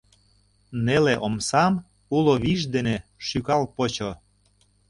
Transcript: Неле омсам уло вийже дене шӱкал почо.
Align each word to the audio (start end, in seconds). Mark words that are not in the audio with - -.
Неле 0.85 1.15
омсам 1.25 1.73
уло 2.15 2.33
вийже 2.43 2.67
дене 2.75 2.95
шӱкал 3.25 3.63
почо. 3.75 4.09